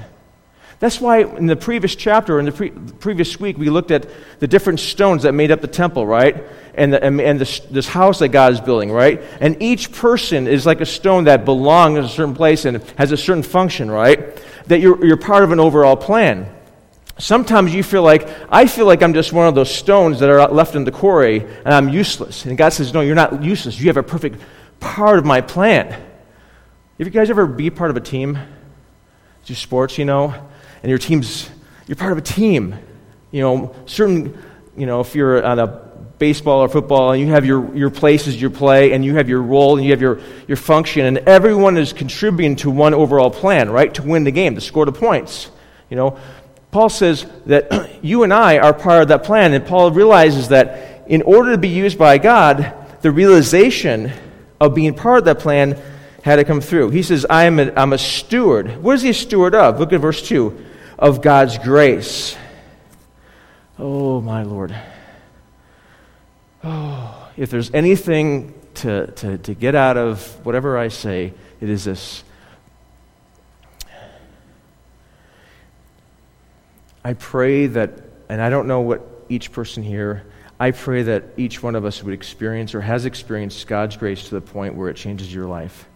[0.84, 4.06] That's why in the previous chapter, in the pre- previous week, we looked at
[4.39, 6.43] the different stones that made up the temple, right?
[6.74, 9.24] And, the, and, and this, this house that God is building, right?
[9.39, 13.13] And each person is like a stone that belongs in a certain place and has
[13.13, 14.36] a certain function, right?
[14.67, 16.54] That you're, you're part of an overall plan.
[17.17, 20.50] Sometimes you feel like, I feel like I'm just one of those stones that are
[20.50, 22.43] left in the quarry and I'm useless.
[22.43, 23.80] And God says, No, you're not useless.
[23.80, 24.41] You have a perfect
[24.82, 25.91] part of my plan.
[25.91, 26.02] Have
[26.98, 28.38] you guys ever be part of a team?
[29.46, 30.50] Do sports, you know?
[30.84, 31.50] And your team's,
[31.88, 32.76] you're part of a team.
[33.32, 34.38] You know, certain,
[34.78, 35.67] you know, if you're on a
[36.19, 39.41] baseball or football and you have your, your places you play and you have your
[39.41, 43.72] role and you have your, your function and everyone is contributing to one overall plan,
[43.72, 43.93] right?
[43.96, 45.50] To win the game, to score the points.
[45.89, 46.19] You know,
[46.72, 51.06] Paul says that you and I are part of that plan, and Paul realizes that
[51.08, 54.12] in order to be used by God, the realization
[54.60, 55.78] of being part of that plan
[56.24, 56.89] had to come through.
[56.91, 58.82] He says, I am a, I'm a steward.
[58.82, 59.80] What is he a steward of?
[59.80, 62.38] Look at verse 2 of God's grace.
[63.79, 64.75] Oh, my Lord.
[66.63, 71.84] Oh, if there's anything to, to, to get out of whatever I say, it is
[71.84, 72.23] this.
[77.03, 80.25] I pray that, and I don't know what each person here,
[80.60, 84.36] I pray that each one of us would experience or has experienced God's grace to
[84.36, 85.88] the point where it changes your life.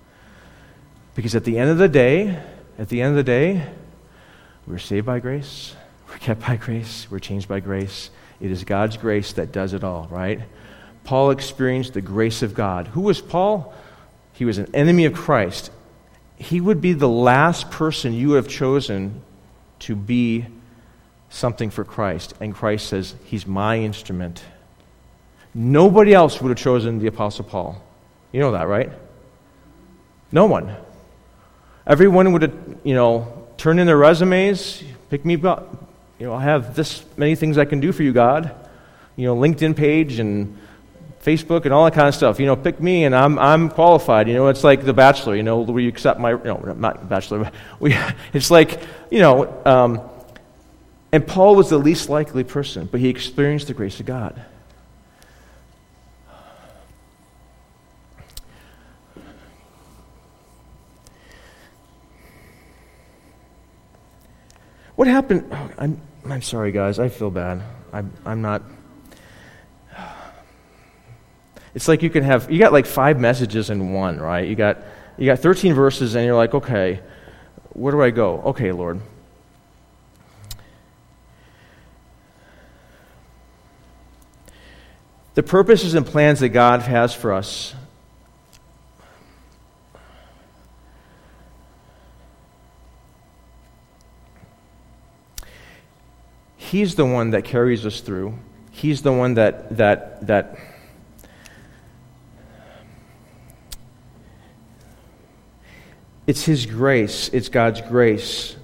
[1.15, 2.37] Because at the end of the day,
[2.77, 3.65] at the end of the day,
[4.67, 5.75] we're saved by grace,
[6.09, 8.09] we're kept by grace, we're changed by grace.
[8.39, 10.41] It is God's grace that does it all, right?
[11.03, 12.87] Paul experienced the grace of God.
[12.87, 13.73] Who was Paul?
[14.33, 15.71] He was an enemy of Christ.
[16.35, 19.21] He would be the last person you would have chosen
[19.79, 20.45] to be
[21.29, 22.33] something for Christ.
[22.39, 24.43] And Christ says, He's my instrument.
[25.53, 27.81] Nobody else would have chosen the Apostle Paul.
[28.31, 28.91] You know that, right?
[30.31, 30.75] No one.
[31.87, 32.53] Everyone would have,
[32.83, 35.85] you know, turn in their resumes, pick me up.
[36.19, 38.55] You know, I have this many things I can do for you, God.
[39.15, 40.57] You know, LinkedIn page and
[41.21, 42.39] Facebook and all that kind of stuff.
[42.39, 44.27] You know, pick me and I'm, I'm qualified.
[44.27, 47.51] You know, it's like The Bachelor, you know, where you accept my, no, not Bachelor,
[47.79, 47.95] we,
[48.33, 48.79] it's like,
[49.11, 50.01] you know, um,
[51.11, 54.41] and Paul was the least likely person, but he experienced the grace of God.
[64.97, 65.47] What happened?
[65.51, 66.97] Oh, I'm, I'm sorry, guys.
[66.97, 67.61] I feel bad.
[67.93, 68.63] I'm, I'm not.
[71.75, 74.47] It's like you can have, you got like five messages in one, right?
[74.47, 74.79] You got,
[75.19, 77.01] you got 13 verses, and you're like, okay,
[77.73, 78.41] where do I go?
[78.41, 78.99] Okay, Lord.
[85.35, 87.75] The purposes and plans that God has for us
[96.71, 98.37] He's the one that carries us through.
[98.71, 100.57] He's the one that, that, that,
[106.27, 108.57] it's His grace, it's God's grace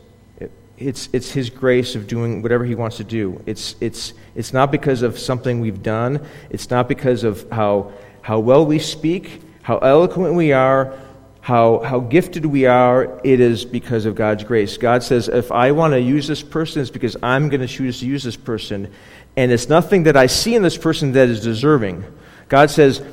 [0.78, 3.42] it's, it's His grace of doing whatever He wants to do.
[3.46, 8.39] It's, it's, it's not because of something we've done, it's not because of how, how
[8.39, 10.98] well we speak, how eloquent we are,
[11.43, 13.19] how, how gifted we are.
[13.21, 14.77] It is because of God's grace.
[14.77, 17.99] God says, if I want to use this person, it's because I'm going to choose
[17.99, 18.89] to use this person.
[19.36, 22.06] And it's nothing that I see in this person that is deserving.
[22.47, 23.03] God says,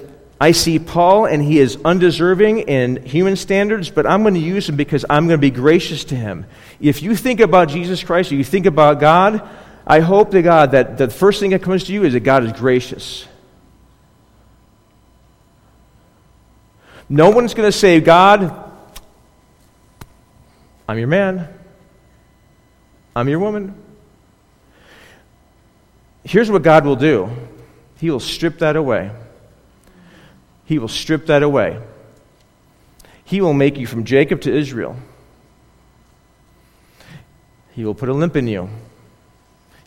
[0.40, 4.68] I see Paul, and he is undeserving in human standards, but I'm going to use
[4.68, 6.46] him because I'm going to be gracious to him.
[6.80, 9.42] If you think about Jesus Christ, or you think about God,
[9.84, 12.44] I hope to God that the first thing that comes to you is that God
[12.44, 13.26] is gracious.
[17.12, 18.54] No one's going to say, God,
[20.88, 21.48] I'm your man,
[23.16, 23.74] I'm your woman.
[26.22, 27.28] Here's what God will do
[27.98, 29.10] He will strip that away.
[30.66, 31.80] He will strip that away.
[33.24, 34.96] He will make you from Jacob to Israel.
[37.72, 38.70] He will put a limp in you.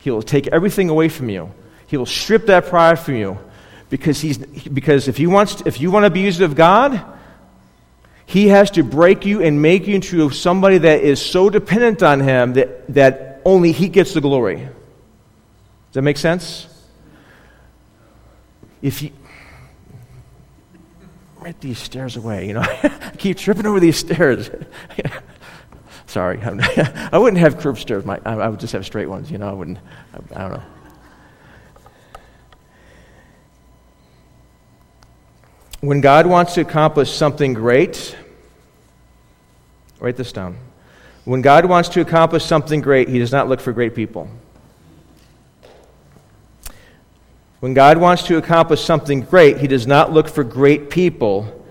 [0.02, 1.54] He will take everything away from you.
[1.88, 3.38] He will strip that pride from you.
[3.90, 7.12] Because, he's, because if, he wants to, if you want to be used of God,
[8.26, 12.20] he has to break you and make you into somebody that is so dependent on
[12.20, 14.58] him that, that only he gets the glory.
[14.58, 14.70] Does
[15.94, 16.68] that make sense?
[18.82, 19.12] If you,
[21.44, 22.48] right these stairs away.
[22.48, 24.50] You know, I keep tripping over these stairs.
[26.08, 28.06] Sorry, I wouldn't have curved stairs.
[28.06, 29.32] My, I would just have straight ones.
[29.32, 29.80] You know, I wouldn't.
[30.14, 30.64] I, I don't know.
[35.84, 38.15] When God wants to accomplish something great,
[40.00, 40.58] write this down.
[41.26, 44.30] When God wants to accomplish something great, He does not look for great people.
[47.60, 51.62] When God wants to accomplish something great, He does not look for great people,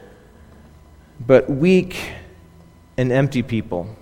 [1.18, 1.96] but weak
[2.98, 3.96] and empty people.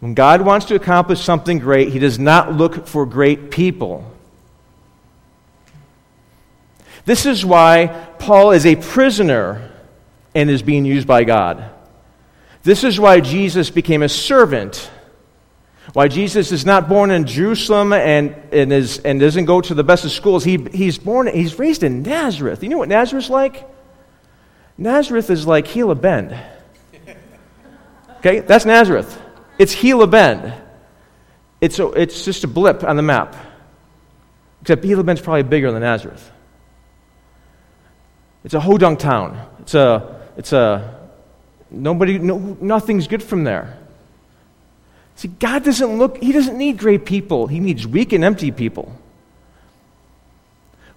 [0.00, 4.10] When God wants to accomplish something great, He does not look for great people.
[7.08, 7.86] This is why
[8.18, 9.72] Paul is a prisoner
[10.34, 11.70] and is being used by God.
[12.62, 14.90] This is why Jesus became a servant
[15.94, 19.82] why Jesus is not born in Jerusalem and, and, is, and doesn't go to the
[19.82, 20.44] best of schools.
[20.44, 22.62] He, he's, born, he's raised in Nazareth.
[22.62, 23.66] You know what Nazareth's like?
[24.76, 26.38] Nazareth is like Gila Bend.
[28.18, 29.18] Okay, that's Nazareth.
[29.58, 30.52] It's Gila Bend.
[31.60, 33.34] It's, a, it's just a blip on the map.
[34.60, 36.30] Except Gila Bend's probably bigger than Nazareth.
[38.44, 39.46] It's a hodunk town.
[39.60, 41.10] It's a, it's a,
[41.70, 43.78] nobody, no, nothing's good from there.
[45.16, 48.96] See, God doesn't look, He doesn't need great people, He needs weak and empty people.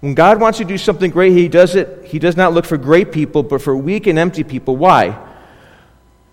[0.00, 2.76] When God wants to do something great, He does it, He does not look for
[2.76, 4.76] great people, but for weak and empty people.
[4.76, 5.18] Why?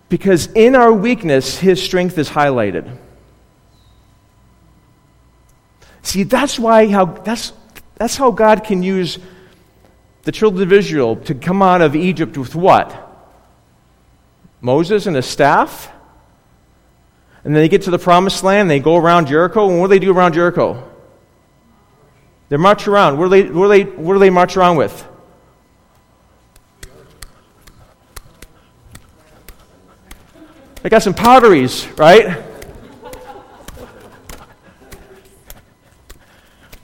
[0.08, 2.98] Because in our weakness, His strength is highlighted.
[6.02, 7.54] See, that's why how that's
[7.96, 9.20] that's how God can use
[10.24, 13.08] the children of Israel to come out of Egypt with what?
[14.62, 15.92] Moses and a staff?
[17.44, 19.92] And then they get to the promised land, they go around Jericho, and what do
[19.92, 20.86] they do around Jericho?
[22.50, 23.18] They march around.
[23.18, 25.08] What do they, what do they, what do they march around with?
[30.82, 32.49] They got some potteries, right?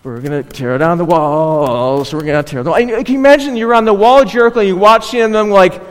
[0.06, 2.14] We're going to tear down the walls.
[2.14, 2.90] We're going to tear the them.
[2.90, 5.82] Uh, can you imagine you're on the wall of Jericho and you're watching them like,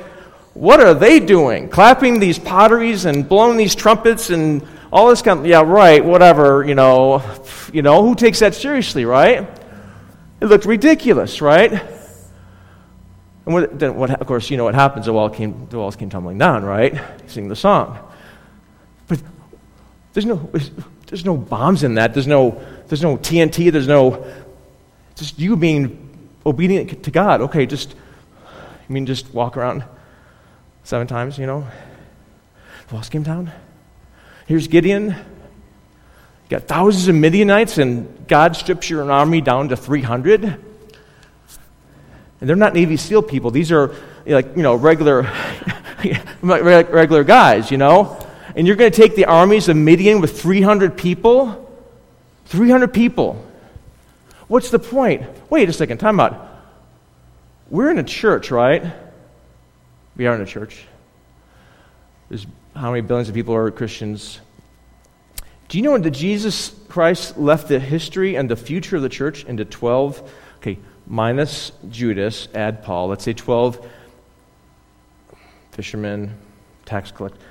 [0.55, 1.69] what are they doing?
[1.69, 6.65] Clapping these potteries and blowing these trumpets and all this kind of, yeah, right, whatever,
[6.65, 7.25] you know,
[7.73, 9.49] you know, who takes that seriously, right?
[10.41, 11.73] It looked ridiculous, right?
[11.73, 11.83] And
[13.47, 16.09] what, then what, of course, you know what happens, the, wall came, the walls came
[16.09, 16.97] tumbling down, right?
[17.27, 17.99] Sing the song.
[19.09, 19.21] But
[20.13, 20.37] there's no,
[21.09, 22.15] there's no bombs in that.
[22.15, 23.73] There's no, there's no TNT.
[23.73, 24.25] There's no,
[25.17, 27.41] just you being obedient to God.
[27.43, 27.95] Okay, just,
[28.47, 29.85] I mean, just walk around
[30.85, 31.67] seven times, you know.
[32.89, 33.51] The walls came down.
[34.47, 35.07] Here's Gideon.
[35.09, 40.45] You got thousands of Midianites, and God strips your army down to 300.
[40.45, 40.61] And
[42.41, 43.51] they're not Navy SEAL people.
[43.51, 43.95] These are
[44.27, 45.23] like, you know, regular,
[46.43, 48.21] regular guys, you know.
[48.55, 51.64] And you're going to take the armies of Midian with 300 people?
[52.47, 53.45] 300 people.
[54.49, 55.23] What's the point?
[55.51, 56.49] Wait a second, time out.
[57.71, 58.85] We're in a church, right?
[60.17, 60.87] We are in a church.
[62.29, 64.41] There's how many billions of people are Christians?
[65.69, 69.45] Do you know that Jesus Christ left the history and the future of the church
[69.45, 70.31] into 12?
[70.59, 73.09] Okay, minus Judas, add Paul.
[73.09, 73.87] Let's say 12
[75.73, 76.37] fishermen,
[76.85, 77.43] tax collectors.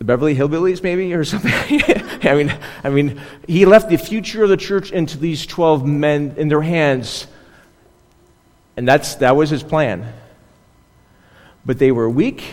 [0.00, 1.52] The Beverly Hillbillies, maybe, or something.
[2.22, 6.36] I mean, I mean, he left the future of the church into these 12 men
[6.38, 7.26] in their hands.
[8.78, 10.10] And that's, that was his plan.
[11.66, 12.44] But they were weak,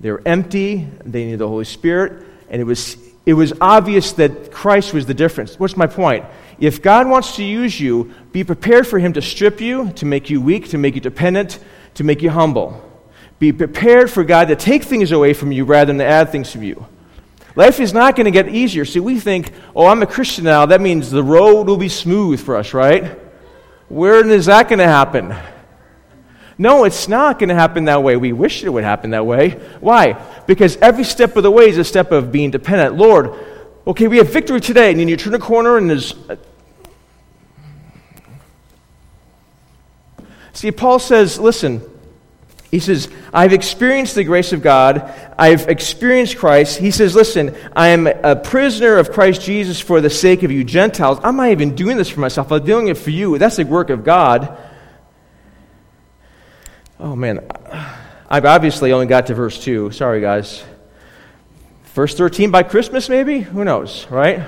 [0.00, 4.50] they were empty, they needed the Holy Spirit, and it was, it was obvious that
[4.50, 5.60] Christ was the difference.
[5.60, 6.24] What's my point?
[6.58, 10.30] If God wants to use you, be prepared for him to strip you, to make
[10.30, 11.60] you weak, to make you dependent,
[11.94, 12.82] to make you humble.
[13.38, 16.52] Be prepared for God to take things away from you rather than to add things
[16.52, 16.86] to you.
[17.54, 18.84] Life is not going to get easier.
[18.84, 20.66] See, we think, oh, I'm a Christian now.
[20.66, 23.18] That means the road will be smooth for us, right?
[23.88, 25.34] Where is that going to happen?
[26.58, 28.16] No, it's not going to happen that way.
[28.16, 29.50] We wish it would happen that way.
[29.80, 30.14] Why?
[30.46, 32.96] Because every step of the way is a step of being dependent.
[32.96, 33.32] Lord,
[33.86, 36.14] okay, we have victory today, and then you turn a corner and there's.
[36.28, 36.36] Uh,
[40.52, 41.82] See, Paul says, listen,
[42.70, 45.14] he says, I've experienced the grace of God.
[45.38, 46.78] I've experienced Christ.
[46.78, 50.64] He says, Listen, I am a prisoner of Christ Jesus for the sake of you
[50.64, 51.18] Gentiles.
[51.22, 53.38] I'm not even doing this for myself, I'm doing it for you.
[53.38, 54.58] That's the work of God.
[56.98, 57.46] Oh, man.
[58.28, 59.92] I've obviously only got to verse 2.
[59.92, 60.64] Sorry, guys.
[61.94, 63.40] Verse 13 by Christmas, maybe?
[63.40, 64.42] Who knows, right?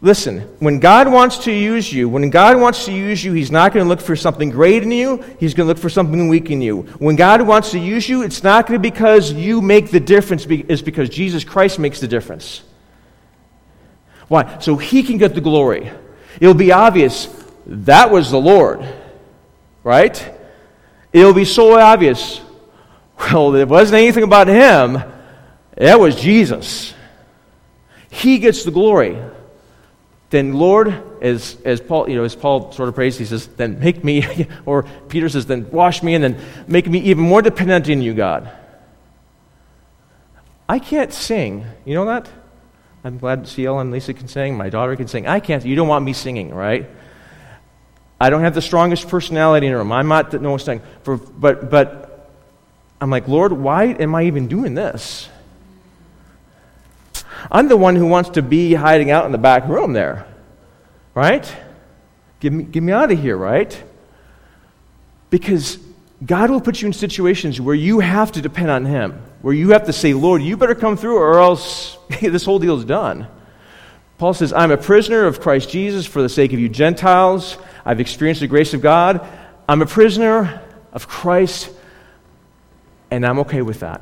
[0.00, 3.72] Listen, when God wants to use you, when God wants to use you, He's not
[3.72, 5.24] going to look for something great in you.
[5.40, 6.82] He's going to look for something weak in you.
[6.98, 9.98] When God wants to use you, it's not going to be because you make the
[9.98, 12.62] difference, it's because Jesus Christ makes the difference.
[14.28, 14.60] Why?
[14.60, 15.90] So He can get the glory.
[16.40, 17.28] It'll be obvious
[17.66, 18.86] that was the Lord,
[19.82, 20.34] right?
[21.12, 22.40] It'll be so obvious.
[23.18, 25.02] Well, it wasn't anything about Him,
[25.76, 26.94] that was Jesus.
[28.10, 29.18] He gets the glory
[30.30, 33.80] then Lord, as, as Paul, you know, as Paul sort of prays, he says, then
[33.80, 37.88] make me, or Peter says, then wash me and then make me even more dependent
[37.88, 38.50] in you, God.
[40.68, 41.64] I can't sing.
[41.86, 42.28] You know that?
[43.04, 44.56] I'm glad CL and Lisa can sing.
[44.56, 45.26] My daughter can sing.
[45.26, 45.64] I can't.
[45.64, 46.90] You don't want me singing, right?
[48.20, 49.92] I don't have the strongest personality in the room.
[49.92, 50.82] I'm not the most thing.
[51.04, 52.28] For, but, but
[53.00, 55.28] I'm like, Lord, why am I even doing this?
[57.50, 60.26] I'm the one who wants to be hiding out in the back room there.
[61.14, 61.56] Right?
[62.40, 63.82] Get me, get me out of here, right?
[65.30, 65.78] Because
[66.24, 69.70] God will put you in situations where you have to depend on Him, where you
[69.70, 73.26] have to say, Lord, you better come through or else this whole deal is done.
[74.18, 77.56] Paul says, I'm a prisoner of Christ Jesus for the sake of you Gentiles.
[77.84, 79.26] I've experienced the grace of God.
[79.68, 80.62] I'm a prisoner
[80.92, 81.70] of Christ,
[83.10, 84.00] and I'm okay with that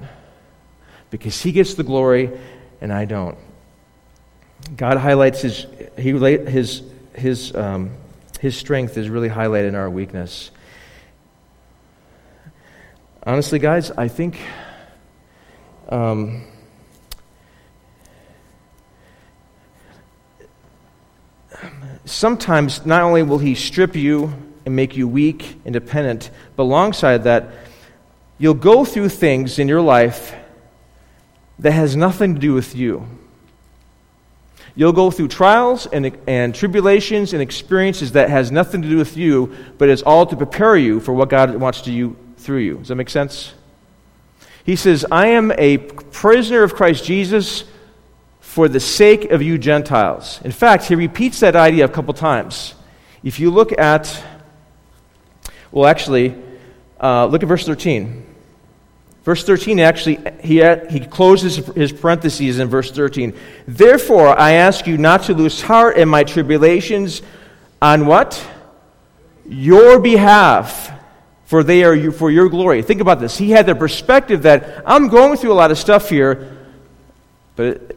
[1.10, 2.30] because He gets the glory
[2.80, 3.38] and I don't.
[4.76, 5.66] God highlights his,
[5.98, 6.82] he, his,
[7.14, 7.90] his, um,
[8.40, 10.50] his strength is really highlighted in our weakness.
[13.22, 14.38] Honestly, guys, I think
[15.88, 16.44] um,
[22.04, 24.32] sometimes not only will he strip you
[24.64, 27.52] and make you weak and dependent, but alongside that,
[28.38, 30.34] you'll go through things in your life
[31.58, 33.06] that has nothing to do with you.
[34.74, 39.16] You'll go through trials and, and tribulations and experiences that has nothing to do with
[39.16, 42.74] you, but it's all to prepare you for what God wants to do through you.
[42.76, 43.54] Does that make sense?
[44.64, 47.64] He says, I am a prisoner of Christ Jesus
[48.40, 50.40] for the sake of you Gentiles.
[50.44, 52.74] In fact, he repeats that idea a couple times.
[53.22, 54.22] If you look at,
[55.72, 56.34] well, actually,
[57.00, 58.24] uh, look at verse 13.
[59.26, 63.36] Verse 13, actually, he, he closes his parentheses in verse 13.
[63.66, 67.22] Therefore, I ask you not to lose heart in my tribulations
[67.82, 68.40] on what?
[69.44, 70.92] Your behalf,
[71.44, 72.82] for they are for your glory.
[72.82, 73.36] Think about this.
[73.36, 76.56] He had the perspective that I'm going through a lot of stuff here,
[77.56, 77.96] but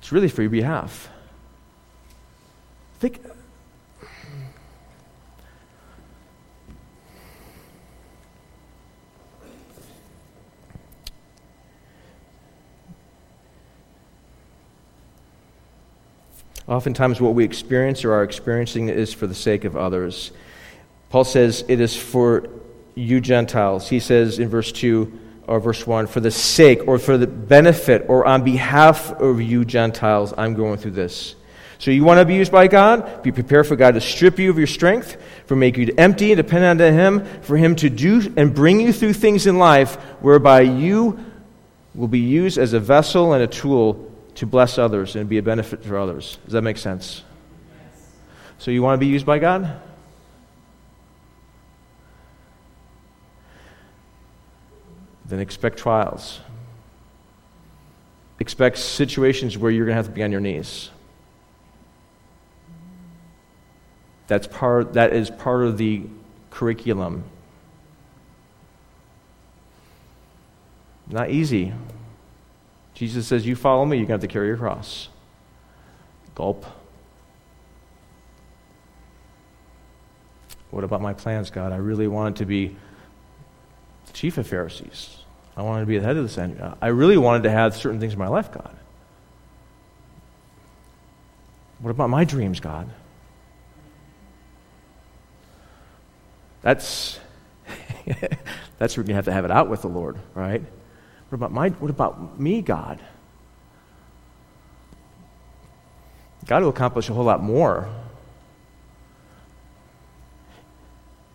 [0.00, 1.08] it's really for your behalf.
[2.98, 3.20] Think,
[16.68, 20.32] Oftentimes, what we experience or are experiencing is for the sake of others.
[21.08, 22.48] Paul says it is for
[22.94, 23.88] you Gentiles.
[23.88, 28.04] He says in verse 2 or verse 1 for the sake or for the benefit
[28.08, 31.36] or on behalf of you Gentiles, I'm going through this.
[31.78, 33.22] So you want to be used by God?
[33.22, 35.16] Be prepared for God to strip you of your strength,
[35.46, 38.92] for make you empty and dependent on Him, for Him to do and bring you
[38.92, 41.24] through things in life whereby you
[41.94, 44.07] will be used as a vessel and a tool
[44.38, 46.38] to bless others and be a benefit for others.
[46.44, 47.24] Does that make sense?
[48.58, 49.80] So you want to be used by God?
[55.26, 56.38] Then expect trials.
[58.38, 60.90] Expect situations where you're going to have to be on your knees.
[64.28, 66.04] That's part, that is part of the
[66.50, 67.24] curriculum.
[71.08, 71.74] Not easy.
[72.98, 75.08] Jesus says, You follow me, you're going to have to carry your cross.
[76.34, 76.66] Gulp.
[80.72, 81.70] What about my plans, God?
[81.72, 82.76] I really wanted to be
[84.06, 85.18] the chief of Pharisees.
[85.56, 86.74] I wanted to be the head of the Sanhedrin.
[86.82, 88.76] I really wanted to have certain things in my life, God.
[91.78, 92.90] What about my dreams, God?
[96.62, 97.20] That's
[98.78, 100.64] that's where you have to have it out with the Lord, right?
[101.28, 103.00] What about my what about me, God?
[106.46, 107.88] God will accomplish a whole lot more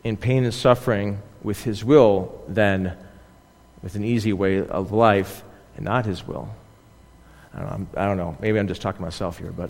[0.04, 2.98] in pain and suffering with his will than
[3.84, 5.44] with an easy way of life
[5.76, 6.50] and not his will.
[7.54, 8.36] I don't, know, I don't know.
[8.39, 9.70] Maybe I'm just talking to myself here, but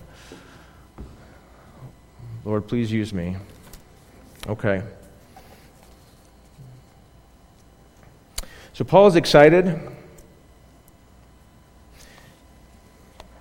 [2.45, 3.35] Lord, please use me.
[4.47, 4.81] Okay.
[8.73, 9.79] So Paul is excited.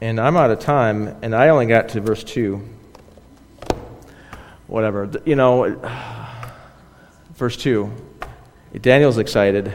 [0.03, 2.61] And I'm out of time, and I only got to verse 2.
[4.67, 5.09] Whatever.
[5.25, 5.77] You know,
[7.35, 7.89] verse 2.
[8.81, 9.73] Daniel's excited.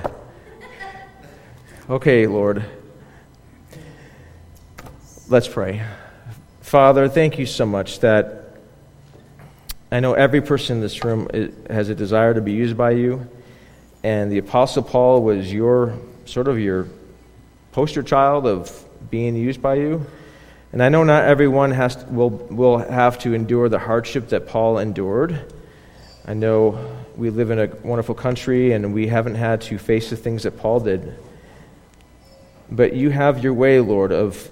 [1.90, 2.66] Okay, Lord.
[5.30, 5.82] Let's pray.
[6.60, 8.58] Father, thank you so much that
[9.94, 11.30] I know every person in this room
[11.70, 13.30] has a desire to be used by you.
[14.04, 16.90] And the Apostle Paul was your sort of your
[17.72, 20.06] poster child of being used by you.
[20.72, 24.48] And I know not everyone has to, will, will have to endure the hardship that
[24.48, 25.54] Paul endured.
[26.26, 30.18] I know we live in a wonderful country and we haven't had to face the
[30.18, 31.18] things that Paul did.
[32.70, 34.50] But you have your way, Lord, of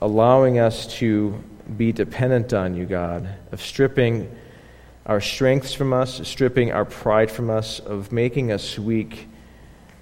[0.00, 1.42] allowing us to
[1.76, 4.30] be dependent on you, God, of stripping
[5.06, 9.26] our strengths from us, stripping our pride from us, of making us weak,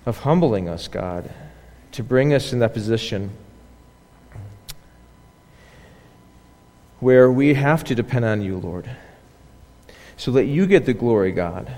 [0.04, 1.30] of humbling us, God,
[1.92, 3.30] to bring us in that position
[7.00, 8.88] where we have to depend on you, Lord,
[10.16, 11.72] so that you get the glory, God.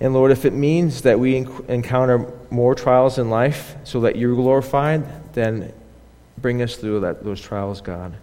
[0.00, 4.34] And Lord, if it means that we encounter more trials in life so that you're
[4.34, 5.72] glorified, then
[6.38, 8.14] bring us through that, those trials, God.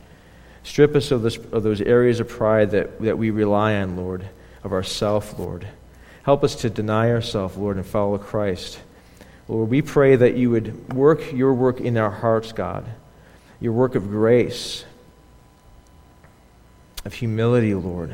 [0.64, 4.28] Strip us of, this, of those areas of pride that, that we rely on, Lord,
[4.64, 5.68] of ourself, Lord.
[6.24, 8.80] Help us to deny ourselves, Lord, and follow Christ.
[9.48, 12.86] Lord, we pray that you would work your work in our hearts, God,
[13.62, 14.84] your work of grace,
[17.08, 18.14] of humility, Lord.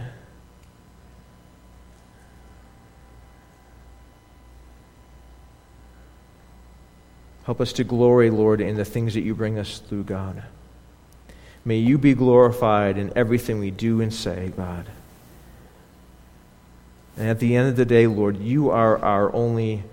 [7.45, 10.43] Help us to glory, Lord, in the things that you bring us through, God.
[11.65, 14.85] May you be glorified in everything we do and say, God.
[17.17, 19.83] And at the end of the day, Lord, you are our only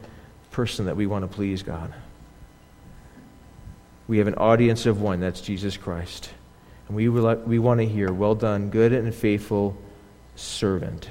[0.50, 1.94] person that we want to please, God.
[4.06, 6.28] We have an audience of one, that's Jesus Christ.
[6.90, 9.76] And we, will, we want to hear, well done, good and faithful
[10.34, 11.08] servant.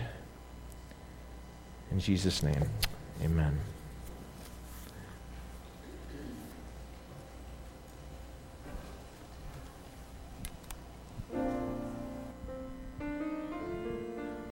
[1.89, 2.69] In Jesus' name,
[3.23, 3.57] amen.